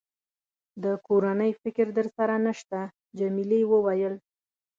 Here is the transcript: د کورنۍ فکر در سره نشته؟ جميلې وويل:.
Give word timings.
د 0.83 0.85
کورنۍ 1.07 1.51
فکر 1.61 1.87
در 1.97 2.07
سره 2.17 2.35
نشته؟ 2.45 2.79
جميلې 3.19 3.61
وويل:. 3.71 4.15